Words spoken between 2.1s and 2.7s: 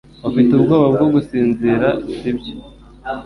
si byo